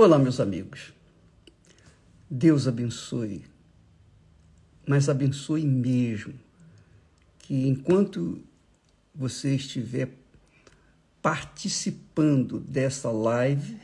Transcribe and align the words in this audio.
Olá, 0.00 0.16
meus 0.16 0.38
amigos. 0.38 0.92
Deus 2.30 2.68
abençoe, 2.68 3.44
mas 4.86 5.08
abençoe 5.08 5.66
mesmo. 5.66 6.34
Que 7.40 7.66
enquanto 7.66 8.40
você 9.12 9.56
estiver 9.56 10.16
participando 11.20 12.60
dessa 12.60 13.10
live, 13.10 13.76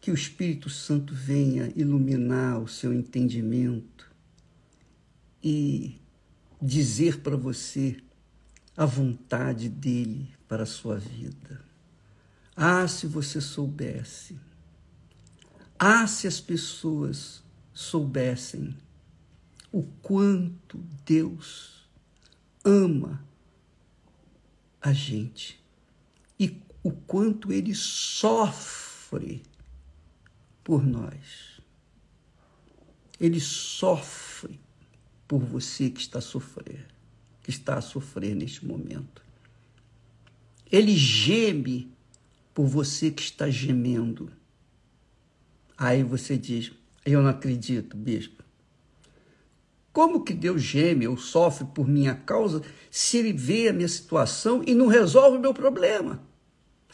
que 0.00 0.10
o 0.10 0.14
Espírito 0.14 0.68
Santo 0.68 1.14
venha 1.14 1.72
iluminar 1.76 2.58
o 2.58 2.66
seu 2.66 2.92
entendimento 2.92 4.10
e 5.40 5.96
dizer 6.60 7.20
para 7.20 7.36
você 7.36 7.98
a 8.76 8.84
vontade 8.84 9.68
dele 9.68 10.28
para 10.48 10.64
a 10.64 10.66
sua 10.66 10.98
vida. 10.98 11.73
Ah, 12.56 12.86
se 12.86 13.06
você 13.06 13.40
soubesse. 13.40 14.38
Ah, 15.78 16.06
se 16.06 16.26
as 16.26 16.40
pessoas 16.40 17.42
soubessem 17.72 18.76
o 19.72 19.82
quanto 20.00 20.78
Deus 21.04 21.88
ama 22.64 23.24
a 24.80 24.92
gente 24.92 25.60
e 26.38 26.62
o 26.82 26.92
quanto 26.92 27.52
ele 27.52 27.74
sofre 27.74 29.42
por 30.62 30.84
nós. 30.84 31.60
Ele 33.18 33.40
sofre 33.40 34.60
por 35.26 35.40
você 35.40 35.90
que 35.90 36.00
está 36.00 36.18
a 36.18 36.22
sofrer, 36.22 36.86
que 37.42 37.50
está 37.50 37.78
a 37.78 37.80
sofrer 37.80 38.34
neste 38.34 38.64
momento. 38.64 39.24
Ele 40.70 40.96
geme 40.96 41.93
por 42.54 42.66
você 42.66 43.10
que 43.10 43.22
está 43.22 43.50
gemendo. 43.50 44.30
Aí 45.76 46.02
você 46.02 46.38
diz: 46.38 46.72
Eu 47.04 47.20
não 47.20 47.30
acredito, 47.30 47.96
bispo. 47.96 48.42
Como 49.92 50.24
que 50.24 50.32
Deus 50.32 50.62
geme 50.62 51.06
ou 51.06 51.16
sofre 51.16 51.66
por 51.66 51.86
minha 51.86 52.14
causa 52.14 52.62
se 52.90 53.18
ele 53.18 53.32
vê 53.32 53.68
a 53.68 53.72
minha 53.72 53.88
situação 53.88 54.62
e 54.66 54.74
não 54.74 54.86
resolve 54.86 55.36
o 55.36 55.40
meu 55.40 55.52
problema? 55.52 56.22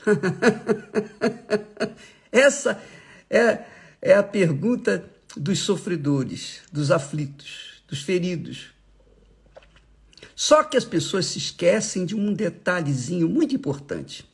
Essa 2.32 2.82
é, 3.28 3.64
é 4.00 4.14
a 4.14 4.22
pergunta 4.22 5.04
dos 5.36 5.60
sofredores, 5.60 6.60
dos 6.72 6.90
aflitos, 6.90 7.82
dos 7.86 8.02
feridos. 8.02 8.70
Só 10.34 10.62
que 10.62 10.76
as 10.76 10.84
pessoas 10.84 11.26
se 11.26 11.38
esquecem 11.38 12.04
de 12.04 12.14
um 12.14 12.32
detalhezinho 12.32 13.28
muito 13.28 13.54
importante. 13.54 14.29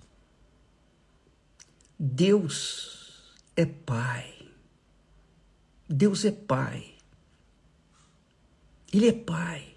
Deus 1.98 3.32
é 3.56 3.64
Pai. 3.64 4.34
Deus 5.88 6.26
é 6.26 6.30
Pai. 6.30 6.92
Ele 8.92 9.08
é 9.08 9.12
Pai. 9.12 9.74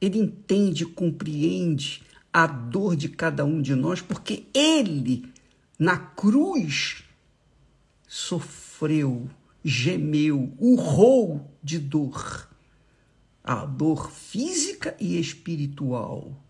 Ele 0.00 0.18
entende, 0.18 0.86
compreende 0.86 2.02
a 2.32 2.46
dor 2.46 2.96
de 2.96 3.10
cada 3.10 3.44
um 3.44 3.60
de 3.60 3.74
nós, 3.74 4.00
porque 4.00 4.46
Ele, 4.54 5.30
na 5.78 5.98
cruz, 5.98 7.04
sofreu, 8.08 9.28
gemeu, 9.62 10.54
urrou 10.58 11.54
de 11.62 11.78
dor. 11.78 12.48
A 13.42 13.66
dor 13.66 14.10
física 14.10 14.96
e 14.98 15.20
espiritual. 15.20 16.42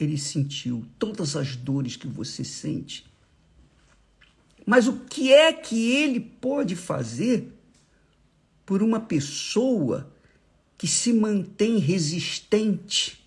Ele 0.00 0.18
sentiu 0.18 0.84
todas 0.98 1.36
as 1.36 1.54
dores 1.54 1.94
que 1.94 2.08
você 2.08 2.42
sente 2.42 3.13
mas 4.66 4.88
o 4.88 5.00
que 5.00 5.32
é 5.32 5.52
que 5.52 5.92
ele 5.92 6.20
pode 6.20 6.74
fazer 6.74 7.52
por 8.64 8.82
uma 8.82 9.00
pessoa 9.00 10.10
que 10.78 10.86
se 10.86 11.12
mantém 11.12 11.78
resistente, 11.78 13.22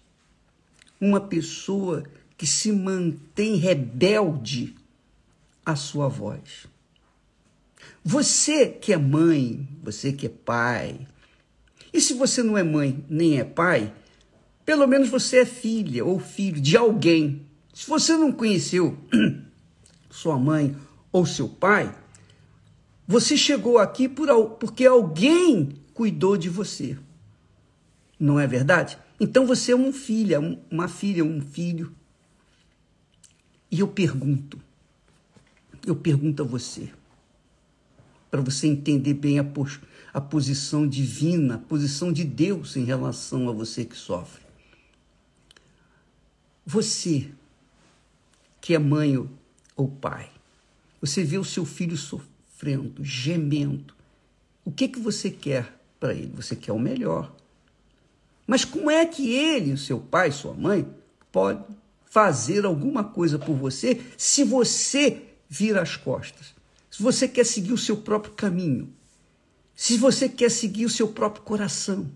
uma 0.99 1.21
pessoa 1.21 2.03
que 2.35 2.47
se 2.47 2.71
mantém 2.71 3.55
rebelde 3.55 4.75
à 5.65 5.75
sua 5.75 6.07
voz? 6.07 6.65
Você 8.03 8.67
que 8.67 8.93
é 8.93 8.97
mãe, 8.97 9.67
você 9.83 10.11
que 10.11 10.25
é 10.25 10.29
pai, 10.29 11.07
e 11.93 12.01
se 12.01 12.13
você 12.13 12.41
não 12.41 12.57
é 12.57 12.63
mãe 12.63 13.03
nem 13.09 13.39
é 13.39 13.43
pai, 13.43 13.93
pelo 14.65 14.87
menos 14.87 15.09
você 15.09 15.39
é 15.39 15.45
filha 15.45 16.03
ou 16.03 16.19
filho 16.19 16.59
de 16.59 16.75
alguém. 16.75 17.45
Se 17.73 17.87
você 17.87 18.17
não 18.17 18.31
conheceu 18.31 18.97
sua 20.09 20.37
mãe 20.37 20.75
ou 21.17 21.25
seu 21.25 21.49
pai, 21.49 21.93
você 23.07 23.35
chegou 23.35 23.77
aqui 23.77 24.07
por, 24.07 24.27
porque 24.59 24.85
alguém 24.85 25.69
cuidou 25.93 26.37
de 26.37 26.49
você. 26.49 26.97
Não 28.19 28.39
é 28.39 28.45
verdade? 28.45 28.97
Então 29.19 29.45
você 29.45 29.71
é 29.71 29.75
um 29.75 29.91
filha, 29.91 30.39
uma 30.69 30.87
filha, 30.87 31.23
um 31.23 31.41
filho. 31.41 31.93
E 33.71 33.79
eu 33.79 33.87
pergunto, 33.87 34.61
eu 35.85 35.95
pergunto 35.95 36.43
a 36.43 36.45
você, 36.45 36.89
para 38.29 38.41
você 38.41 38.67
entender 38.67 39.13
bem 39.13 39.39
a, 39.39 39.43
pos, 39.43 39.79
a 40.13 40.21
posição 40.21 40.87
divina, 40.87 41.55
a 41.55 41.59
posição 41.59 42.13
de 42.13 42.23
Deus 42.23 42.75
em 42.75 42.83
relação 42.83 43.49
a 43.49 43.51
você 43.51 43.83
que 43.83 43.97
sofre. 43.97 44.45
Você 46.65 47.31
que 48.61 48.73
é 48.73 48.79
mãe 48.79 49.17
ou 49.75 49.87
pai, 49.87 50.29
você 50.99 51.23
vê 51.23 51.37
o 51.37 51.43
seu 51.43 51.65
filho 51.65 51.95
sofrendo, 51.95 53.03
gemendo. 53.03 53.93
O 54.65 54.71
que, 54.71 54.87
que 54.87 54.99
você 54.99 55.29
quer 55.29 55.79
para 55.99 56.13
ele? 56.13 56.33
Você 56.35 56.55
quer 56.55 56.71
o 56.71 56.79
melhor. 56.79 57.33
Mas 58.45 58.63
como 58.63 58.89
é 58.89 59.05
que 59.05 59.29
ele, 59.29 59.73
o 59.73 59.77
seu 59.77 59.99
pai, 59.99 60.31
sua 60.31 60.53
mãe, 60.53 60.87
pode 61.31 61.63
fazer 62.05 62.65
alguma 62.65 63.03
coisa 63.03 63.37
por 63.37 63.55
você 63.55 64.01
se 64.17 64.43
você 64.43 65.21
vira 65.49 65.81
as 65.81 65.95
costas? 65.95 66.55
Se 66.89 67.03
você 67.03 67.27
quer 67.27 67.45
seguir 67.45 67.73
o 67.73 67.77
seu 67.77 67.97
próprio 67.97 68.33
caminho? 68.33 68.91
Se 69.75 69.97
você 69.97 70.27
quer 70.27 70.49
seguir 70.49 70.85
o 70.85 70.89
seu 70.89 71.09
próprio 71.09 71.43
coração? 71.43 72.09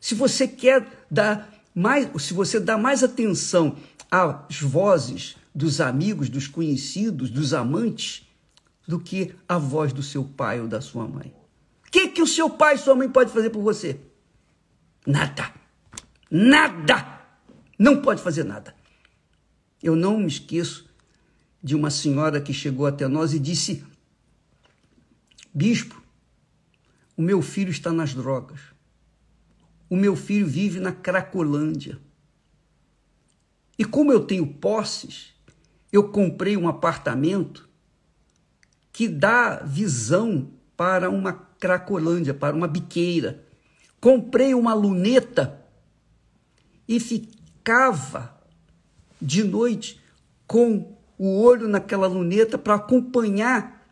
Se 0.00 0.14
você 0.14 0.48
quer 0.48 1.06
dar 1.10 1.54
mais, 1.74 2.08
se 2.22 2.34
você 2.34 2.58
dá 2.58 2.76
mais 2.76 3.04
atenção 3.04 3.76
às 4.10 4.60
vozes 4.60 5.36
dos 5.54 5.80
amigos, 5.80 6.28
dos 6.28 6.46
conhecidos, 6.46 7.30
dos 7.30 7.54
amantes, 7.54 8.26
do 8.86 9.00
que 9.00 9.34
a 9.48 9.58
voz 9.58 9.92
do 9.92 10.02
seu 10.02 10.24
pai 10.24 10.60
ou 10.60 10.68
da 10.68 10.80
sua 10.80 11.06
mãe. 11.06 11.34
O 11.86 11.90
que, 11.90 12.08
que 12.08 12.22
o 12.22 12.26
seu 12.26 12.50
pai 12.50 12.74
e 12.74 12.78
sua 12.78 12.94
mãe 12.94 13.08
pode 13.08 13.32
fazer 13.32 13.50
por 13.50 13.62
você? 13.62 13.98
Nada. 15.06 15.52
Nada. 16.30 17.20
Não 17.78 18.00
pode 18.02 18.22
fazer 18.22 18.44
nada. 18.44 18.74
Eu 19.82 19.96
não 19.96 20.18
me 20.18 20.26
esqueço 20.26 20.88
de 21.62 21.74
uma 21.74 21.90
senhora 21.90 22.40
que 22.40 22.52
chegou 22.52 22.86
até 22.86 23.08
nós 23.08 23.32
e 23.34 23.38
disse: 23.38 23.84
Bispo, 25.52 26.00
o 27.16 27.22
meu 27.22 27.40
filho 27.40 27.70
está 27.70 27.92
nas 27.92 28.14
drogas. 28.14 28.60
O 29.88 29.96
meu 29.96 30.16
filho 30.16 30.46
vive 30.46 30.80
na 30.80 30.92
Cracolândia. 30.92 31.98
E 33.78 33.84
como 33.84 34.12
eu 34.12 34.20
tenho 34.24 34.46
posses, 34.46 35.34
eu 35.92 36.08
comprei 36.08 36.56
um 36.56 36.68
apartamento 36.68 37.68
que 38.92 39.06
dá 39.08 39.56
visão 39.56 40.50
para 40.76 41.10
uma 41.10 41.32
Cracolândia, 41.58 42.34
para 42.34 42.54
uma 42.54 42.68
biqueira. 42.68 43.44
Comprei 44.00 44.54
uma 44.54 44.74
luneta 44.74 45.62
e 46.88 47.00
ficava 47.00 48.38
de 49.20 49.42
noite 49.42 50.00
com 50.46 50.96
o 51.18 51.40
olho 51.40 51.66
naquela 51.66 52.06
luneta 52.06 52.58
para 52.58 52.74
acompanhar 52.74 53.86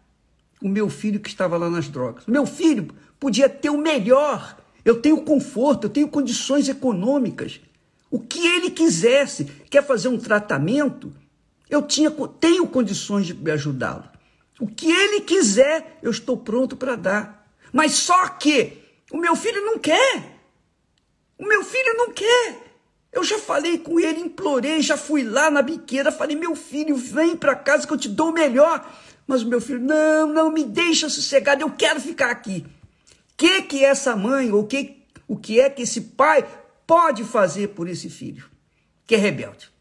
o 0.60 0.68
meu 0.68 0.88
filho 0.88 1.20
que 1.20 1.28
estava 1.28 1.56
lá 1.56 1.68
nas 1.68 1.88
drogas. 1.88 2.26
Meu 2.26 2.46
filho 2.46 2.88
podia 3.18 3.48
ter 3.48 3.70
o 3.70 3.78
melhor. 3.78 4.58
Eu 4.84 5.00
tenho 5.00 5.22
conforto, 5.22 5.84
eu 5.84 5.90
tenho 5.90 6.08
condições 6.08 6.68
econômicas. 6.68 7.60
O 8.14 8.20
que 8.20 8.46
ele 8.46 8.70
quisesse, 8.70 9.44
quer 9.68 9.84
fazer 9.84 10.06
um 10.06 10.16
tratamento, 10.16 11.12
eu 11.68 11.82
tinha, 11.82 12.12
tenho 12.38 12.64
condições 12.68 13.26
de 13.26 13.50
ajudá-lo. 13.50 14.04
O 14.60 14.68
que 14.68 14.88
ele 14.88 15.22
quiser, 15.22 15.98
eu 16.00 16.12
estou 16.12 16.36
pronto 16.36 16.76
para 16.76 16.94
dar. 16.94 17.52
Mas 17.72 17.94
só 17.94 18.28
que 18.28 18.78
o 19.10 19.16
meu 19.16 19.34
filho 19.34 19.64
não 19.64 19.80
quer. 19.80 20.38
O 21.36 21.44
meu 21.44 21.64
filho 21.64 21.96
não 21.96 22.12
quer. 22.12 22.76
Eu 23.12 23.24
já 23.24 23.36
falei 23.36 23.78
com 23.78 23.98
ele, 23.98 24.20
implorei, 24.20 24.80
já 24.80 24.96
fui 24.96 25.24
lá 25.24 25.50
na 25.50 25.60
biqueira, 25.60 26.12
falei: 26.12 26.36
meu 26.36 26.54
filho, 26.54 26.94
vem 26.94 27.36
para 27.36 27.56
casa 27.56 27.84
que 27.84 27.92
eu 27.92 27.98
te 27.98 28.08
dou 28.08 28.28
o 28.28 28.32
melhor. 28.32 28.88
Mas 29.26 29.42
o 29.42 29.48
meu 29.48 29.60
filho, 29.60 29.80
não, 29.80 30.28
não 30.28 30.52
me 30.52 30.62
deixa 30.62 31.08
sossegado, 31.08 31.62
eu 31.62 31.70
quero 31.70 32.00
ficar 32.00 32.30
aqui. 32.30 32.64
O 33.32 33.36
que 33.36 33.62
que 33.62 33.84
essa 33.84 34.14
mãe, 34.14 34.52
ou 34.52 34.64
que, 34.68 35.02
o 35.26 35.36
que 35.36 35.58
é 35.58 35.68
que 35.68 35.82
esse 35.82 36.00
pai 36.00 36.46
pode 36.86 37.24
fazer 37.24 37.68
por 37.68 37.88
esse 37.88 38.08
filho 38.08 38.48
que 39.06 39.14
é 39.14 39.18
rebelde? 39.18 39.74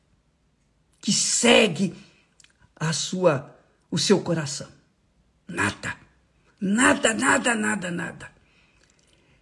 que 1.03 1.11
segue 1.11 1.93
a 2.73 2.93
sua 2.93 3.53
o 3.91 3.97
seu 3.99 4.21
coração. 4.21 4.69
Nada. 5.45 5.97
Nada, 6.59 7.13
nada, 7.13 7.53
nada, 7.53 7.91
nada. 7.91 8.31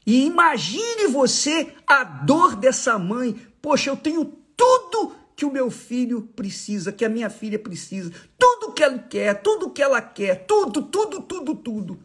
E 0.03 0.25
imagine 0.25 1.07
você 1.07 1.71
a 1.85 2.03
dor 2.03 2.55
dessa 2.55 2.97
mãe. 2.97 3.39
Poxa, 3.61 3.91
eu 3.91 3.95
tenho 3.95 4.25
tudo 4.57 5.15
que 5.35 5.45
o 5.45 5.51
meu 5.51 5.69
filho 5.69 6.23
precisa, 6.35 6.91
que 6.91 7.05
a 7.05 7.09
minha 7.09 7.29
filha 7.29 7.59
precisa, 7.59 8.11
tudo 8.37 8.73
que 8.73 8.83
ela 8.83 8.97
quer, 8.97 9.41
tudo 9.41 9.69
que 9.69 9.83
ela 9.83 10.01
quer, 10.01 10.45
tudo, 10.47 10.81
tudo, 10.81 11.21
tudo, 11.21 11.55
tudo. 11.55 11.99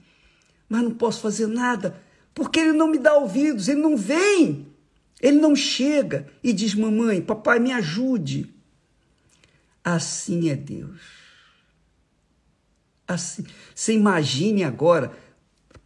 Mas 0.69 0.83
não 0.83 0.93
posso 0.93 1.23
fazer 1.23 1.47
nada, 1.47 1.99
porque 2.35 2.61
ele 2.61 2.73
não 2.73 2.89
me 2.89 2.99
dá 2.99 3.15
ouvidos, 3.15 3.69
ele 3.69 3.81
não 3.81 3.97
vem. 3.97 4.71
Ele 5.21 5.39
não 5.39 5.57
chega 5.57 6.27
e 6.43 6.53
diz: 6.53 6.75
Mamãe, 6.75 7.21
papai, 7.21 7.59
me 7.59 7.73
ajude. 7.73 8.55
Assim 9.85 10.49
é 10.49 10.57
Deus. 10.57 11.01
Assim. 13.07 13.45
Você 13.75 13.93
imagine 13.93 14.65
agora, 14.65 15.13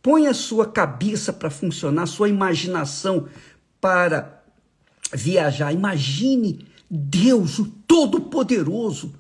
põe 0.03 0.27
a 0.27 0.35
sua 0.35 0.67
cabeça 0.71 1.33
para 1.33 1.51
funcionar, 1.51 2.07
sua 2.07 2.29
imaginação 2.29 3.29
para 3.81 4.43
viajar. 5.13 5.73
Imagine 5.73 6.67
Deus, 6.91 7.59
o 7.59 7.67
Todo-Poderoso, 7.87 9.15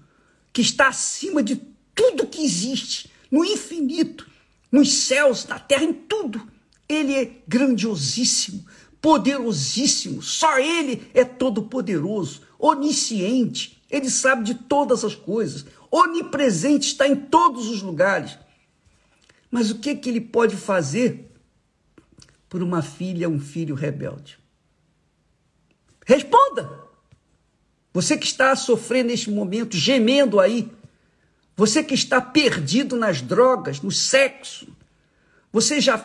que 0.52 0.60
está 0.60 0.88
acima 0.88 1.42
de 1.42 1.56
tudo 1.94 2.26
que 2.26 2.42
existe, 2.42 3.10
no 3.30 3.44
infinito, 3.44 4.28
nos 4.72 4.92
céus, 4.92 5.46
na 5.46 5.58
terra, 5.58 5.84
em 5.84 5.92
tudo. 5.92 6.40
Ele 6.88 7.14
é 7.14 7.42
grandiosíssimo, 7.46 8.64
poderosíssimo. 9.00 10.22
Só 10.22 10.58
Ele 10.58 11.10
é 11.14 11.24
todo-poderoso, 11.24 12.42
onisciente. 12.58 13.82
Ele 13.90 14.08
sabe 14.08 14.44
de 14.44 14.54
todas 14.54 15.04
as 15.04 15.14
coisas, 15.14 15.66
onipresente, 15.90 16.88
está 16.88 17.08
em 17.08 17.16
todos 17.16 17.68
os 17.68 17.82
lugares. 17.82 18.38
Mas 19.50 19.70
o 19.70 19.78
que, 19.78 19.96
que 19.96 20.08
ele 20.08 20.20
pode 20.20 20.56
fazer 20.56 21.28
por 22.48 22.62
uma 22.62 22.82
filha, 22.82 23.28
um 23.28 23.40
filho 23.40 23.74
rebelde? 23.74 24.38
Responda! 26.06 26.80
Você 27.92 28.16
que 28.16 28.26
está 28.26 28.54
sofrendo 28.54 29.08
neste 29.08 29.30
momento, 29.30 29.76
gemendo 29.76 30.38
aí, 30.38 30.70
você 31.56 31.82
que 31.82 31.94
está 31.94 32.20
perdido 32.20 32.94
nas 32.96 33.20
drogas, 33.20 33.80
no 33.80 33.90
sexo, 33.90 34.68
você 35.52 35.80
já 35.80 35.98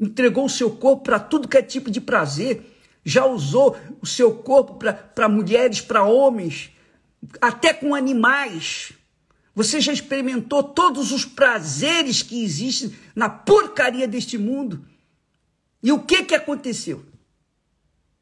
entregou 0.00 0.46
o 0.46 0.50
seu 0.50 0.70
corpo 0.70 1.04
para 1.04 1.20
tudo 1.20 1.46
que 1.46 1.58
é 1.58 1.62
tipo 1.62 1.90
de 1.90 2.00
prazer, 2.00 2.78
já 3.04 3.26
usou 3.26 3.76
o 4.00 4.06
seu 4.06 4.34
corpo 4.34 4.78
para 5.14 5.28
mulheres, 5.28 5.80
para 5.80 6.04
homens, 6.04 6.70
até 7.40 7.72
com 7.72 7.94
animais. 7.94 8.92
Você 9.54 9.80
já 9.80 9.92
experimentou 9.92 10.62
todos 10.62 11.12
os 11.12 11.24
prazeres 11.24 12.22
que 12.22 12.42
existem 12.42 12.94
na 13.14 13.28
porcaria 13.28 14.08
deste 14.08 14.38
mundo? 14.38 14.84
E 15.82 15.92
o 15.92 16.00
que 16.00 16.24
que 16.24 16.34
aconteceu? 16.34 16.98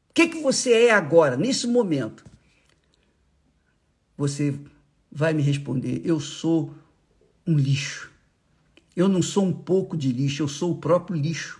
O 0.09 0.13
que 0.13 0.27
que 0.27 0.41
você 0.41 0.73
é 0.87 0.91
agora, 0.91 1.37
nesse 1.37 1.67
momento? 1.67 2.25
Você 4.17 4.59
vai 5.11 5.33
me 5.33 5.41
responder: 5.41 6.01
eu 6.03 6.19
sou 6.19 6.73
um 7.45 7.57
lixo. 7.57 8.11
Eu 8.95 9.07
não 9.07 9.21
sou 9.21 9.45
um 9.45 9.53
pouco 9.53 9.95
de 9.95 10.11
lixo, 10.11 10.43
eu 10.43 10.47
sou 10.47 10.71
o 10.71 10.77
próprio 10.77 11.15
lixo. 11.15 11.58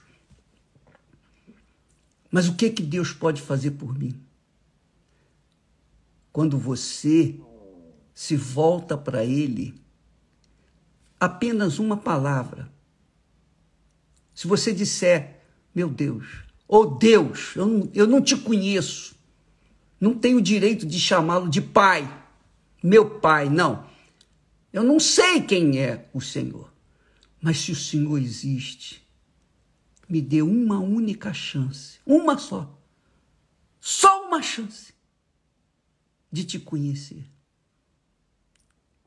Mas 2.32 2.48
o 2.48 2.56
que 2.56 2.70
que 2.70 2.84
Deus 2.84 3.12
pode 3.12 3.42
fazer 3.42 3.72
por 3.72 3.98
mim? 3.98 4.20
Quando 6.32 6.58
você 6.58 7.40
se 8.14 8.36
volta 8.36 8.98
para 8.98 9.26
Ele, 9.26 9.74
apenas 11.20 11.80
uma 11.80 11.98
palavra. 11.98 12.72
Se 14.34 14.48
você 14.48 14.72
disser, 14.72 15.42
meu 15.74 15.90
Deus, 15.90 16.44
oh 16.68 16.86
Deus, 16.86 17.56
eu 17.56 17.66
não, 17.66 17.92
eu 17.94 18.08
não 18.08 18.22
te 18.22 18.38
conheço, 18.38 19.16
não 20.00 20.14
tenho 20.14 20.42
direito 20.42 20.86
de 20.86 21.00
chamá-lo 21.00 21.50
de 21.50 21.62
Pai, 21.62 22.08
meu 22.82 23.20
Pai, 23.20 23.50
não. 23.50 23.88
Eu 24.72 24.84
não 24.84 25.00
sei 25.00 25.42
quem 25.42 25.80
é 25.80 26.08
o 26.14 26.22
Senhor, 26.22 26.72
mas 27.42 27.58
se 27.60 27.72
o 27.72 27.76
Senhor 27.76 28.18
existe, 28.18 29.04
me 30.10 30.22
dê 30.22 30.42
uma 30.42 30.80
única 30.80 31.32
chance, 31.32 32.00
uma 32.04 32.38
só, 32.38 32.76
só 33.80 34.28
uma 34.28 34.42
chance 34.42 34.92
de 36.32 36.44
te 36.44 36.60
conhecer. 36.60 37.26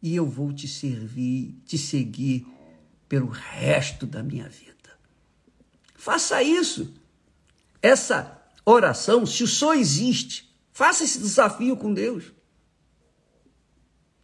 E 0.00 0.14
eu 0.14 0.26
vou 0.26 0.52
te 0.52 0.68
servir, 0.68 1.60
te 1.66 1.76
seguir 1.76 2.46
pelo 3.08 3.28
resto 3.28 4.06
da 4.06 4.22
minha 4.22 4.48
vida. 4.48 4.72
Faça 5.94 6.42
isso. 6.42 6.94
Essa 7.80 8.40
oração, 8.64 9.26
se 9.26 9.42
o 9.44 9.48
só 9.48 9.74
existe, 9.74 10.52
faça 10.72 11.04
esse 11.04 11.18
desafio 11.18 11.76
com 11.76 11.92
Deus. 11.92 12.32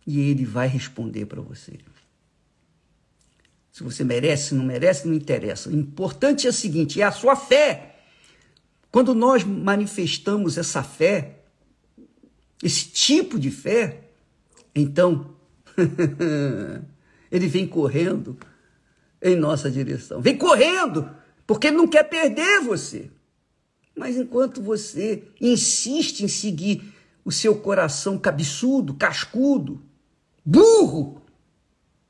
E 0.06 0.18
ele 0.20 0.44
vai 0.44 0.66
responder 0.66 1.26
para 1.26 1.40
você. 1.40 1.78
Se 3.78 3.84
você 3.84 4.02
merece, 4.02 4.56
não 4.56 4.64
merece, 4.64 5.06
não 5.06 5.14
interessa. 5.14 5.70
O 5.70 5.72
importante 5.72 6.48
é 6.48 6.50
o 6.50 6.52
seguinte: 6.52 7.00
é 7.00 7.04
a 7.04 7.12
sua 7.12 7.36
fé. 7.36 7.94
Quando 8.90 9.14
nós 9.14 9.44
manifestamos 9.44 10.58
essa 10.58 10.82
fé, 10.82 11.44
esse 12.60 12.88
tipo 12.88 13.38
de 13.38 13.52
fé, 13.52 14.00
então 14.74 15.32
ele 17.30 17.46
vem 17.46 17.68
correndo 17.68 18.36
em 19.22 19.36
nossa 19.36 19.70
direção. 19.70 20.20
Vem 20.20 20.36
correndo, 20.36 21.08
porque 21.46 21.68
ele 21.68 21.76
não 21.76 21.86
quer 21.86 22.02
perder 22.02 22.62
você. 22.62 23.08
Mas 23.96 24.16
enquanto 24.16 24.60
você 24.60 25.22
insiste 25.40 26.24
em 26.24 26.28
seguir 26.28 26.82
o 27.24 27.30
seu 27.30 27.54
coração 27.54 28.18
cabeçudo, 28.18 28.94
cascudo, 28.94 29.80
burro, 30.44 31.22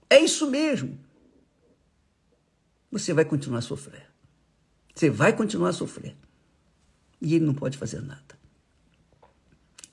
é 0.09 0.19
isso 0.19 0.51
mesmo 0.51 1.07
você 2.91 3.13
vai 3.13 3.25
continuar 3.25 3.59
a 3.59 3.63
sofrer. 3.63 4.07
Você 4.95 5.11
vai 5.11 5.35
continuar 5.35 5.71
a 5.71 5.73
sofrer. 5.73 6.17
E 7.21 7.35
ele 7.35 7.45
não 7.45 7.55
pode 7.55 7.77
fazer 7.77 8.01
nada. 8.01 8.39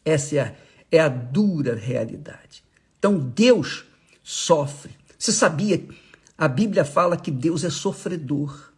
Essa 0.04 0.36
é 0.36 0.40
a, 0.40 0.56
é 0.92 1.00
a 1.00 1.10
dura 1.10 1.76
realidade. 1.76 2.64
Então 2.98 3.18
Deus 3.18 3.86
sofre. 4.24 4.96
Você 5.18 5.32
sabia? 5.32 5.84
A 6.38 6.48
Bíblia 6.48 6.86
fala 6.86 7.18
que 7.18 7.32
Deus 7.32 7.64
é 7.64 7.70
sofredor. 7.70 8.72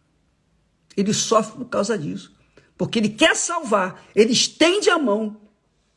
Ele 0.96 1.12
sofre 1.12 1.58
por 1.58 1.66
causa 1.66 1.96
disso. 1.98 2.34
Porque 2.76 2.98
ele 2.98 3.08
quer 3.08 3.34
salvar, 3.34 4.04
ele 4.14 4.32
estende 4.32 4.88
a 4.88 4.98
mão, 4.98 5.40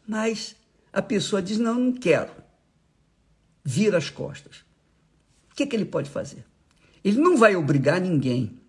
mas 0.08 0.56
a 0.92 1.02
pessoa 1.02 1.42
diz: 1.42 1.60
Não, 1.60 1.76
não 1.76 1.94
quero. 1.94 2.32
Vira 3.64 3.98
as 3.98 4.10
costas. 4.10 4.66
O 5.52 5.56
que, 5.56 5.68
que 5.68 5.76
ele 5.76 5.86
pode 5.86 6.10
fazer? 6.10 6.44
Ele 7.04 7.20
não 7.20 7.38
vai 7.38 7.56
obrigar 7.56 8.00
ninguém. 8.00 8.60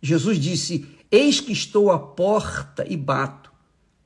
Jesus 0.00 0.38
disse: 0.38 0.86
Eis 1.10 1.40
que 1.40 1.52
estou 1.52 1.90
à 1.90 1.98
porta 1.98 2.84
e 2.90 2.96
bato. 2.96 3.52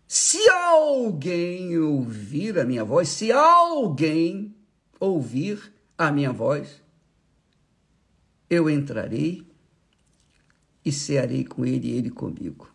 Se 0.06 0.48
alguém 0.48 1.78
ouvir 1.78 2.58
a 2.58 2.64
minha 2.64 2.84
voz, 2.84 3.08
se 3.08 3.30
alguém 3.30 4.54
ouvir 4.98 5.72
a 5.96 6.10
minha 6.10 6.32
voz, 6.32 6.82
eu 8.48 8.70
entrarei 8.70 9.46
e 10.84 10.90
cearei 10.90 11.44
com 11.44 11.66
ele 11.66 11.88
e 11.88 11.92
ele 11.92 12.10
comigo. 12.10 12.72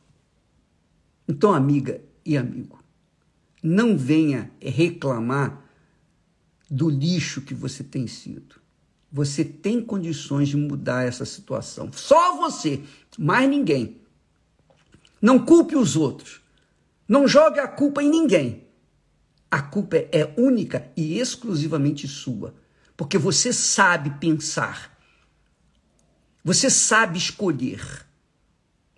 Então, 1.27 1.53
amiga 1.53 2.01
e 2.23 2.37
amigo, 2.37 2.83
não 3.63 3.97
venha 3.97 4.51
reclamar 4.61 5.63
do 6.69 6.89
lixo 6.89 7.41
que 7.41 7.53
você 7.53 7.83
tem 7.83 8.05
sido. 8.05 8.62
Você 9.13 9.45
tem 9.45 9.79
condições 9.79 10.49
de 10.49 10.57
mudar 10.57 11.05
essa 11.05 11.23
situação. 11.23 11.93
Só 11.93 12.35
você, 12.35 12.81
mais 13.15 13.47
ninguém. 13.47 14.01
Não 15.21 15.37
culpe 15.37 15.75
os 15.75 15.95
outros. 15.95 16.41
Não 17.07 17.27
jogue 17.27 17.59
a 17.59 17.67
culpa 17.67 18.01
em 18.01 18.09
ninguém. 18.09 18.63
A 19.51 19.61
culpa 19.61 19.97
é 19.97 20.33
única 20.35 20.91
e 20.97 21.19
exclusivamente 21.19 22.07
sua. 22.07 22.55
Porque 22.97 23.19
você 23.19 23.53
sabe 23.53 24.09
pensar. 24.19 24.97
Você 26.43 26.67
sabe 26.71 27.19
escolher. 27.19 28.07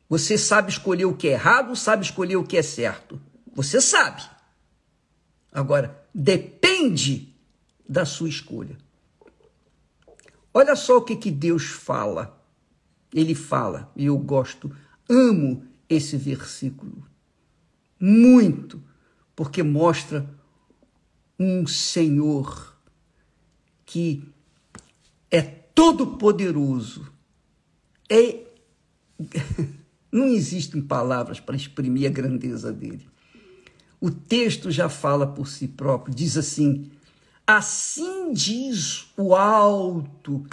Você 0.08 0.38
sabe 0.38 0.72
escolher 0.72 1.06
o 1.06 1.18
que 1.18 1.28
é 1.28 1.32
errado, 1.32 1.76
sabe 1.76 2.06
escolher 2.06 2.38
o 2.38 2.46
que 2.46 2.56
é 2.56 2.62
certo. 2.62 3.22
Você 3.54 3.82
sabe. 3.82 4.24
Agora, 5.52 6.08
depende 6.14 7.36
da 7.88 8.06
sua 8.06 8.30
escolha. 8.30 8.78
Olha 10.58 10.74
só 10.74 11.00
o 11.00 11.02
que, 11.02 11.18
que 11.18 11.30
Deus 11.30 11.66
fala. 11.66 12.42
Ele 13.14 13.36
fala, 13.36 13.92
e 13.94 14.06
eu 14.06 14.18
gosto, 14.18 14.74
amo 15.10 15.66
esse 15.90 16.16
versículo. 16.16 17.06
Muito, 18.00 18.82
porque 19.36 19.62
mostra 19.62 20.30
um 21.38 21.68
Senhor 21.68 22.74
que 23.86 24.24
é 25.30 25.42
todo-poderoso. 25.42 27.12
É 28.10 28.46
não 30.10 30.28
existem 30.30 30.82
palavras 30.82 31.38
para 31.38 31.58
exprimir 31.58 32.10
a 32.10 32.14
grandeza 32.14 32.72
dele. 32.72 33.06
O 34.00 34.10
texto 34.10 34.72
já 34.72 34.88
fala 34.88 35.28
por 35.28 35.50
si 35.50 35.68
próprio, 35.68 36.16
diz 36.16 36.38
assim: 36.38 36.90
Assim 37.48 38.34
diz 38.34 39.08
o 39.16 39.36
alto 39.36 40.48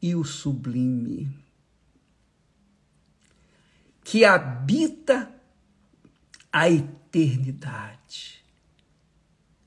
e 0.00 0.14
o 0.14 0.22
sublime, 0.22 1.28
que 4.04 4.24
habita 4.24 5.34
a 6.52 6.70
eternidade. 6.70 8.44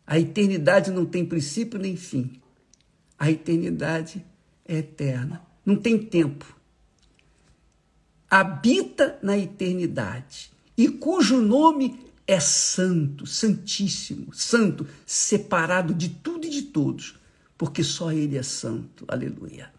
A 0.07 0.17
eternidade 0.17 0.91
não 0.91 1.05
tem 1.05 1.25
princípio 1.25 1.77
nem 1.77 1.97
fim. 1.97 2.41
A 3.19 3.29
eternidade 3.29 4.25
é 4.65 4.77
eterna, 4.77 5.45
não 5.65 5.75
tem 5.75 5.97
tempo. 5.97 6.57
Habita 8.29 9.19
na 9.21 9.37
eternidade 9.37 10.51
e 10.77 10.87
cujo 10.87 11.41
nome 11.41 12.10
é 12.27 12.39
santo, 12.39 13.25
santíssimo, 13.25 14.33
santo, 14.33 14.87
separado 15.05 15.93
de 15.93 16.09
tudo 16.09 16.45
e 16.45 16.49
de 16.49 16.61
todos, 16.63 17.15
porque 17.57 17.83
só 17.83 18.11
Ele 18.11 18.37
é 18.37 18.43
santo. 18.43 19.05
Aleluia. 19.07 19.71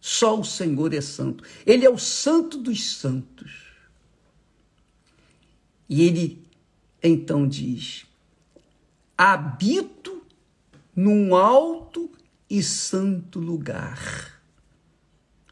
Só 0.00 0.38
o 0.38 0.44
Senhor 0.44 0.94
é 0.94 1.00
santo. 1.00 1.42
Ele 1.66 1.84
é 1.84 1.90
o 1.90 1.98
santo 1.98 2.58
dos 2.58 2.94
santos. 2.94 3.66
E 5.88 6.02
ele 6.02 6.46
então 7.02 7.46
diz: 7.48 8.06
habito 9.18 10.22
num 10.94 11.34
alto 11.34 12.10
e 12.48 12.62
santo 12.62 13.40
lugar. 13.40 14.40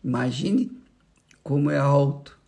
Imagine 0.02 0.70
como 1.42 1.70
é 1.70 1.78
alto. 1.78 2.38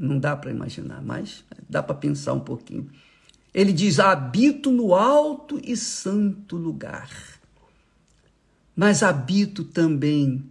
Não 0.00 0.18
dá 0.18 0.34
para 0.34 0.50
imaginar, 0.50 1.02
mas 1.02 1.44
dá 1.68 1.82
para 1.82 1.94
pensar 1.94 2.32
um 2.32 2.40
pouquinho. 2.40 2.90
Ele 3.52 3.70
diz: 3.70 4.00
habito 4.00 4.72
no 4.72 4.94
alto 4.94 5.60
e 5.62 5.76
santo 5.76 6.56
lugar, 6.56 7.10
mas 8.74 9.02
habito 9.02 9.62
também 9.62 10.42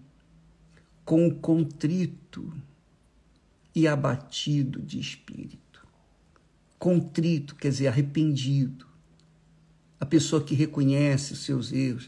com 1.03 1.27
o 1.27 1.33
contrito 1.33 2.53
e 3.73 3.87
abatido 3.87 4.79
de 4.79 4.99
espírito. 4.99 5.83
Contrito 6.77 7.55
quer 7.55 7.69
dizer 7.69 7.87
arrependido, 7.87 8.85
a 9.99 10.05
pessoa 10.05 10.43
que 10.43 10.53
reconhece 10.53 11.33
os 11.33 11.39
seus 11.39 11.71
erros. 11.71 12.07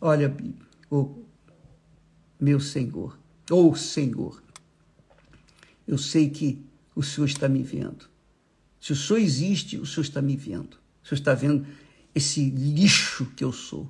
Olha, 0.00 0.32
oh, 0.88 1.16
meu 2.38 2.60
Senhor, 2.60 3.18
ou 3.50 3.72
oh, 3.72 3.74
Senhor, 3.74 4.40
eu 5.88 5.98
sei 5.98 6.30
que 6.30 6.65
o 6.96 7.02
Senhor 7.02 7.26
está 7.26 7.46
me 7.46 7.62
vendo. 7.62 8.08
Se 8.80 8.92
o 8.92 8.96
Senhor 8.96 9.20
existe, 9.20 9.76
o 9.76 9.84
Senhor 9.84 10.02
está 10.02 10.22
me 10.22 10.34
vendo. 10.34 10.78
O 11.04 11.06
Senhor 11.06 11.18
está 11.18 11.34
vendo 11.34 11.66
esse 12.14 12.48
lixo 12.48 13.30
que 13.36 13.44
eu 13.44 13.52
sou. 13.52 13.86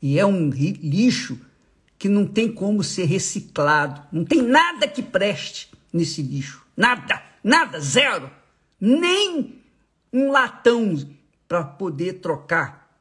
E 0.00 0.18
é 0.18 0.26
um 0.26 0.50
lixo 0.50 1.40
que 1.98 2.08
não 2.08 2.26
tem 2.26 2.52
como 2.52 2.84
ser 2.84 3.04
reciclado. 3.04 4.02
Não 4.12 4.24
tem 4.24 4.42
nada 4.42 4.86
que 4.86 5.02
preste 5.02 5.70
nesse 5.90 6.20
lixo. 6.20 6.62
Nada, 6.76 7.22
nada, 7.42 7.80
zero. 7.80 8.30
Nem 8.78 9.58
um 10.12 10.30
latão 10.30 10.94
para 11.48 11.64
poder 11.64 12.14
trocar 12.14 12.94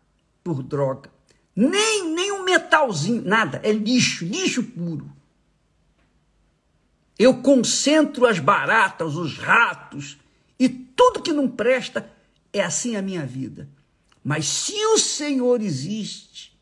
por 0.43 0.63
droga. 0.63 1.09
Nem, 1.53 2.13
nem 2.13 2.31
um 2.31 2.43
metalzinho, 2.43 3.23
nada. 3.25 3.59
É 3.63 3.71
lixo, 3.73 4.23
lixo 4.23 4.63
puro. 4.63 5.11
Eu 7.21 7.39
concentro 7.39 8.25
as 8.25 8.39
baratas, 8.39 9.15
os 9.15 9.37
ratos 9.37 10.17
e 10.57 10.67
tudo 10.67 11.21
que 11.21 11.31
não 11.31 11.47
presta. 11.47 12.11
É 12.51 12.61
assim 12.63 12.95
a 12.95 13.01
minha 13.01 13.23
vida. 13.27 13.69
Mas 14.23 14.47
se 14.47 14.73
o 14.87 14.97
Senhor 14.97 15.61
existe, 15.61 16.59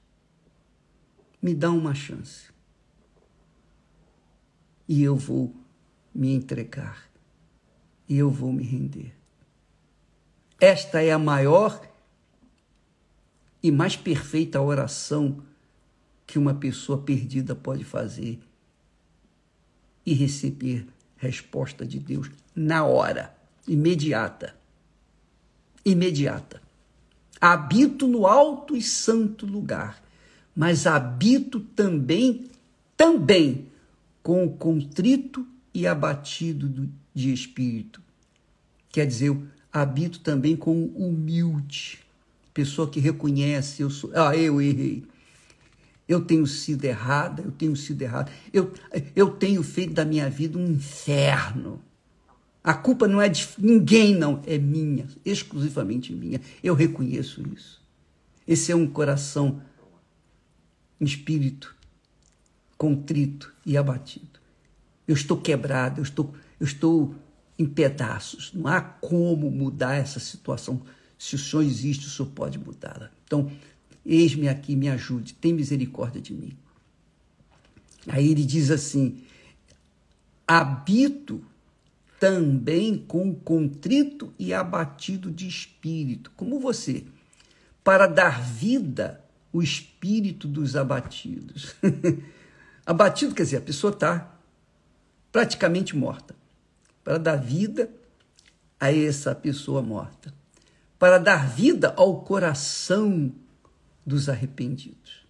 me 1.41 1.55
dá 1.55 1.71
uma 1.71 1.95
chance. 1.95 2.49
E 4.85 5.01
eu 5.01 5.15
vou 5.15 5.55
me 6.13 6.33
entregar. 6.33 7.09
E 8.09 8.17
eu 8.17 8.29
vou 8.29 8.51
me 8.51 8.65
render. 8.65 9.15
Esta 10.59 11.01
é 11.01 11.13
a 11.13 11.17
maior 11.17 11.89
e 13.63 13.71
mais 13.71 13.95
perfeita 13.95 14.59
oração 14.59 15.41
que 16.27 16.37
uma 16.37 16.53
pessoa 16.53 17.01
perdida 17.01 17.55
pode 17.55 17.85
fazer 17.85 18.41
e 20.06 20.13
receber 20.13 20.88
resposta 21.18 21.86
de 21.86 22.00
Deus 22.00 22.29
na 22.56 22.86
hora, 22.86 23.36
imediata. 23.68 24.56
Imediata. 25.86 26.62
Habito 27.39 28.08
no 28.08 28.27
alto 28.27 28.75
e 28.75 28.82
santo 28.82 29.46
lugar, 29.46 30.03
mas 30.56 30.86
habito 30.86 31.60
também, 31.60 32.50
também 32.98 33.68
com 34.22 34.46
o 34.46 34.51
contrito 34.51 35.48
e 35.74 35.88
abatido 35.88 36.89
de 37.13 37.34
espírito. 37.34 38.01
Quer 38.89 39.06
dizer, 39.06 39.38
habito 39.72 40.20
também 40.20 40.56
com 40.56 40.84
o 40.84 41.08
humilde, 41.08 42.00
pessoa 42.53 42.89
que 42.89 43.00
reconhece, 43.00 43.82
eu 43.82 43.89
sou, 43.89 44.12
ah, 44.13 44.36
eu 44.36 44.62
errei. 44.62 45.03
Eu 46.09 46.25
tenho 46.25 46.47
sido 46.47 46.83
errada, 46.83 47.43
eu 47.43 47.51
tenho 47.51 47.75
sido 47.75 48.01
errada. 48.01 48.31
Eu, 48.51 48.73
eu 49.15 49.29
tenho 49.29 49.61
feito 49.63 49.93
da 49.93 50.03
minha 50.03 50.29
vida 50.29 50.57
um 50.57 50.65
inferno. 50.65 51.79
A 52.63 52.73
culpa 52.73 53.07
não 53.07 53.21
é 53.21 53.29
de 53.29 53.47
ninguém, 53.57 54.15
não, 54.15 54.41
é 54.45 54.57
minha, 54.57 55.07
exclusivamente 55.23 56.11
minha. 56.11 56.41
Eu 56.63 56.73
reconheço 56.73 57.41
isso. 57.53 57.81
Esse 58.47 58.71
é 58.71 58.75
um 58.75 58.87
coração, 58.87 59.61
um 60.99 61.05
espírito 61.05 61.77
contrito 62.79 63.53
e 63.65 63.77
abatido. 63.77 64.39
Eu 65.05 65.13
estou 65.13 65.37
quebrado, 65.37 65.99
eu 65.99 66.03
estou, 66.03 66.33
eu 66.57 66.65
estou 66.65 67.13
em 67.57 67.65
pedaços. 67.65 68.53
Não 68.53 68.67
há 68.67 68.79
como 68.79 69.51
mudar 69.51 69.95
essa 69.95 70.19
situação. 70.19 70.81
Se 71.17 71.35
o 71.35 71.37
Senhor 71.37 71.61
existe, 71.61 72.07
o 72.07 72.09
Senhor 72.09 72.29
pode 72.29 72.57
mudá-la. 72.57 73.11
Então, 73.25 73.51
eis-me 74.09 74.49
aqui, 74.49 74.75
me 74.75 74.89
ajude, 74.89 75.35
tem 75.35 75.53
misericórdia 75.53 76.19
de 76.19 76.33
mim. 76.33 76.57
Aí 78.07 78.31
ele 78.31 78.43
diz 78.43 78.71
assim: 78.71 79.23
habito 80.47 81.43
também 82.19 82.97
com 82.97 83.33
contrito 83.33 84.33
e 84.37 84.53
abatido 84.53 85.31
de 85.31 85.47
espírito, 85.47 86.31
como 86.35 86.59
você, 86.59 87.05
para 87.83 88.07
dar 88.07 88.41
vida 88.41 89.23
o 89.53 89.61
espírito 89.61 90.47
dos 90.47 90.75
abatidos. 90.75 91.75
abatido 92.85 93.35
quer 93.35 93.43
dizer, 93.43 93.57
a 93.57 93.61
pessoa 93.61 93.93
está 93.93 94.35
praticamente 95.31 95.95
morta 95.95 96.35
para 97.03 97.17
dar 97.17 97.35
vida 97.37 97.89
a 98.79 98.91
essa 98.91 99.35
pessoa 99.35 99.81
morta, 99.81 100.33
para 100.97 101.17
dar 101.17 101.47
vida 101.49 101.93
ao 101.95 102.21
coração 102.21 103.31
dos 104.06 104.29
arrependidos. 104.29 105.25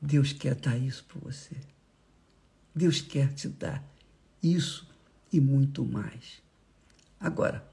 Deus 0.00 0.32
quer 0.32 0.54
dar 0.54 0.76
isso 0.76 1.04
para 1.04 1.20
você. 1.20 1.56
Deus 2.74 3.00
quer 3.00 3.32
te 3.32 3.48
dar 3.48 3.82
isso 4.42 4.86
e 5.32 5.40
muito 5.40 5.84
mais. 5.84 6.42
Agora, 7.18 7.66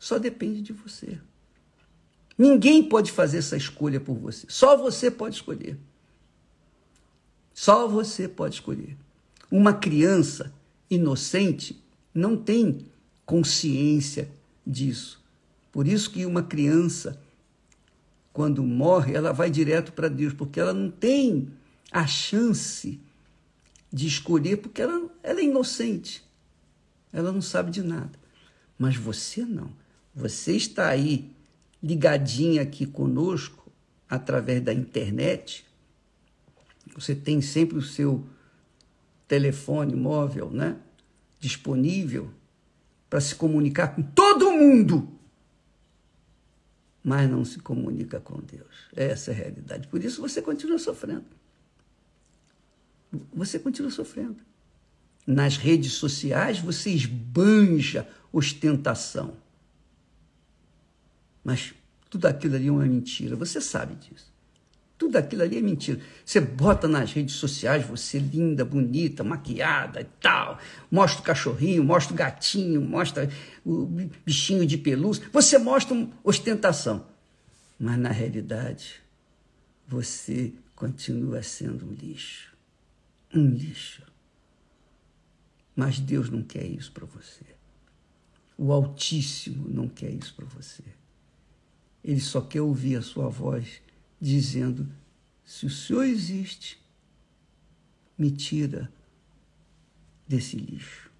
só 0.00 0.18
depende 0.18 0.62
de 0.62 0.72
você. 0.72 1.18
Ninguém 2.36 2.88
pode 2.88 3.12
fazer 3.12 3.38
essa 3.38 3.56
escolha 3.56 4.00
por 4.00 4.16
você. 4.16 4.46
Só 4.48 4.76
você 4.76 5.10
pode 5.10 5.36
escolher. 5.36 5.78
Só 7.52 7.86
você 7.86 8.26
pode 8.26 8.56
escolher. 8.56 8.96
Uma 9.50 9.72
criança 9.72 10.52
inocente 10.90 11.80
não 12.12 12.36
tem 12.36 12.86
consciência 13.24 14.28
disso. 14.66 15.22
Por 15.70 15.86
isso 15.86 16.10
que 16.10 16.26
uma 16.26 16.42
criança, 16.42 17.20
quando 18.34 18.64
morre, 18.64 19.14
ela 19.14 19.32
vai 19.32 19.48
direto 19.48 19.92
para 19.92 20.08
Deus, 20.08 20.34
porque 20.34 20.58
ela 20.58 20.74
não 20.74 20.90
tem 20.90 21.50
a 21.92 22.04
chance 22.04 23.00
de 23.92 24.08
escolher, 24.08 24.56
porque 24.56 24.82
ela, 24.82 25.08
ela 25.22 25.38
é 25.38 25.44
inocente. 25.44 26.20
Ela 27.12 27.30
não 27.30 27.40
sabe 27.40 27.70
de 27.70 27.80
nada. 27.80 28.18
Mas 28.76 28.96
você 28.96 29.44
não. 29.44 29.70
Você 30.12 30.56
está 30.56 30.88
aí 30.88 31.30
ligadinha 31.80 32.62
aqui 32.62 32.84
conosco 32.84 33.70
através 34.10 34.60
da 34.60 34.74
internet. 34.74 35.64
Você 36.92 37.14
tem 37.14 37.40
sempre 37.40 37.78
o 37.78 37.82
seu 37.82 38.26
telefone 39.28 39.94
móvel, 39.94 40.50
né? 40.50 40.76
Disponível 41.38 42.32
para 43.08 43.20
se 43.20 43.36
comunicar 43.36 43.94
com 43.94 44.02
todo 44.02 44.50
mundo, 44.50 45.08
mas 47.04 47.30
não 47.30 47.44
se 47.44 47.58
comunica 47.58 48.18
com 48.18 48.40
Deus. 48.40 48.88
Essa 48.96 49.30
é 49.30 49.34
a 49.34 49.36
realidade. 49.36 49.86
Por 49.88 50.02
isso 50.02 50.22
você 50.22 50.40
continua 50.40 50.78
sofrendo. 50.78 51.26
você 53.32 53.58
continua 53.58 53.90
sofrendo. 53.90 54.38
Nas 55.26 55.58
redes 55.58 55.92
sociais 55.92 56.58
você 56.58 56.90
esbanja 56.90 58.08
ostentação. 58.32 59.36
Mas 61.44 61.74
tudo 62.08 62.26
aquilo 62.26 62.56
ali 62.56 62.68
é 62.68 62.72
uma 62.72 62.86
mentira, 62.86 63.36
você 63.36 63.60
sabe 63.60 63.94
disso. 63.96 64.33
Tudo 65.04 65.18
aquilo 65.18 65.42
ali 65.42 65.58
é 65.58 65.60
mentira. 65.60 66.00
Você 66.24 66.40
bota 66.40 66.88
nas 66.88 67.12
redes 67.12 67.34
sociais 67.34 67.86
você 67.86 68.18
linda, 68.18 68.64
bonita, 68.64 69.22
maquiada 69.22 70.00
e 70.00 70.04
tal. 70.18 70.58
Mostra 70.90 71.20
o 71.20 71.24
cachorrinho, 71.24 71.84
mostra 71.84 72.14
o 72.14 72.16
gatinho, 72.16 72.80
mostra 72.80 73.28
o 73.66 73.84
bichinho 74.24 74.66
de 74.66 74.78
pelúcia. 74.78 75.28
Você 75.30 75.58
mostra 75.58 76.08
ostentação. 76.22 77.06
Mas 77.78 77.98
na 77.98 78.08
realidade, 78.08 79.02
você 79.86 80.54
continua 80.74 81.42
sendo 81.42 81.84
um 81.84 81.92
lixo. 81.92 82.56
Um 83.34 83.50
lixo. 83.50 84.02
Mas 85.76 86.00
Deus 86.00 86.30
não 86.30 86.42
quer 86.42 86.64
isso 86.64 86.90
para 86.92 87.04
você. 87.04 87.44
O 88.56 88.72
Altíssimo 88.72 89.68
não 89.68 89.86
quer 89.86 90.10
isso 90.10 90.34
para 90.34 90.46
você. 90.46 90.82
Ele 92.02 92.20
só 92.20 92.40
quer 92.40 92.62
ouvir 92.62 92.96
a 92.96 93.02
sua 93.02 93.28
voz 93.28 93.83
dizendo: 94.20 94.88
se 95.44 95.66
o 95.66 95.70
Senhor 95.70 96.04
existe, 96.04 96.78
me 98.16 98.30
tira 98.30 98.92
desse 100.26 100.56
lixo. 100.56 101.10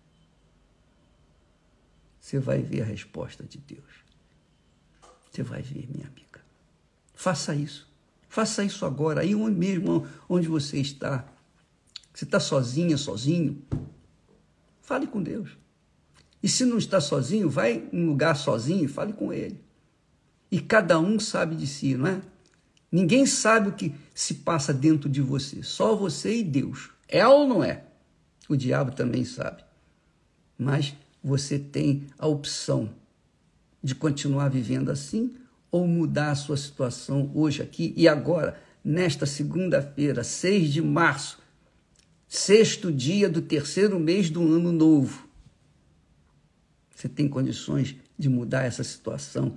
Você 2.20 2.38
vai 2.38 2.62
ver 2.62 2.82
a 2.82 2.86
resposta 2.86 3.44
de 3.44 3.58
Deus. 3.58 4.04
Você 5.30 5.42
vai 5.42 5.60
ver, 5.60 5.88
minha 5.90 6.06
amiga. 6.06 6.40
Faça 7.14 7.54
isso. 7.54 7.92
Faça 8.28 8.64
isso 8.64 8.86
agora, 8.86 9.20
aí 9.20 9.34
mesmo 9.34 10.06
onde 10.28 10.48
você 10.48 10.80
está. 10.80 11.28
Você 12.12 12.24
está 12.24 12.40
sozinha, 12.40 12.96
sozinho. 12.96 13.62
Fale 14.80 15.06
com 15.06 15.22
Deus. 15.22 15.56
E 16.42 16.48
se 16.48 16.64
não 16.64 16.78
está 16.78 17.00
sozinho, 17.00 17.48
vai 17.50 17.88
em 17.92 18.04
um 18.04 18.06
lugar 18.06 18.36
sozinho 18.36 18.84
e 18.84 18.88
fale 18.88 19.12
com 19.12 19.32
Ele. 19.32 19.62
E 20.50 20.60
cada 20.60 20.98
um 20.98 21.18
sabe 21.18 21.56
de 21.56 21.66
si, 21.66 21.94
não 21.94 22.06
é? 22.06 22.22
Ninguém 22.94 23.26
sabe 23.26 23.70
o 23.70 23.72
que 23.72 23.92
se 24.14 24.34
passa 24.34 24.72
dentro 24.72 25.08
de 25.08 25.20
você, 25.20 25.64
só 25.64 25.96
você 25.96 26.38
e 26.38 26.44
Deus. 26.44 26.90
É 27.08 27.26
ou 27.26 27.44
não 27.44 27.64
é? 27.64 27.82
O 28.48 28.54
diabo 28.54 28.92
também 28.92 29.24
sabe. 29.24 29.64
Mas 30.56 30.94
você 31.20 31.58
tem 31.58 32.06
a 32.16 32.28
opção 32.28 32.88
de 33.82 33.96
continuar 33.96 34.48
vivendo 34.48 34.92
assim 34.92 35.34
ou 35.72 35.88
mudar 35.88 36.30
a 36.30 36.34
sua 36.36 36.56
situação 36.56 37.32
hoje 37.34 37.60
aqui 37.60 37.92
e 37.96 38.06
agora, 38.06 38.62
nesta 38.84 39.26
segunda-feira, 39.26 40.22
6 40.22 40.72
de 40.72 40.80
março, 40.80 41.40
sexto 42.28 42.92
dia 42.92 43.28
do 43.28 43.42
terceiro 43.42 43.98
mês 43.98 44.30
do 44.30 44.40
ano 44.40 44.70
novo. 44.70 45.28
Você 46.94 47.08
tem 47.08 47.28
condições 47.28 47.96
de 48.16 48.28
mudar 48.28 48.62
essa 48.62 48.84
situação 48.84 49.56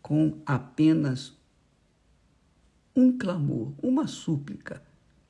com 0.00 0.40
apenas 0.46 1.34
um 2.94 3.16
clamor, 3.16 3.72
uma 3.82 4.06
súplica, 4.06 4.82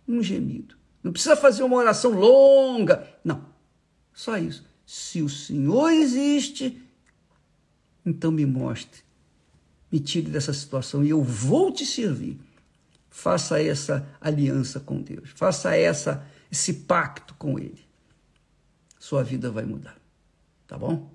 um 0.06 0.22
gemido. 0.22 0.76
Não 1.02 1.12
precisa 1.12 1.36
fazer 1.36 1.62
uma 1.62 1.76
oração 1.76 2.12
longa. 2.12 3.08
Não. 3.24 3.44
Só 4.12 4.36
isso. 4.36 4.64
Se 4.86 5.22
o 5.22 5.28
Senhor 5.28 5.90
existe, 5.90 6.80
então 8.04 8.30
me 8.30 8.46
mostre. 8.46 9.02
Me 9.90 10.00
tire 10.00 10.30
dessa 10.30 10.52
situação 10.52 11.04
e 11.04 11.10
eu 11.10 11.22
vou 11.22 11.72
te 11.72 11.84
servir. 11.84 12.38
Faça 13.10 13.62
essa 13.62 14.08
aliança 14.20 14.80
com 14.80 15.00
Deus. 15.00 15.30
Faça 15.30 15.76
essa 15.76 16.26
esse 16.50 16.74
pacto 16.74 17.34
com 17.34 17.58
ele. 17.58 17.82
Sua 18.98 19.24
vida 19.24 19.50
vai 19.50 19.64
mudar. 19.64 19.96
Tá 20.66 20.76
bom? 20.76 21.10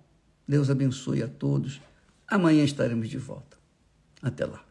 Deus 0.47 0.69
abençoe 0.69 1.21
a 1.21 1.27
todos. 1.27 1.79
Amanhã 2.27 2.63
estaremos 2.63 3.07
de 3.07 3.17
volta. 3.17 3.57
Até 4.21 4.45
lá. 4.45 4.66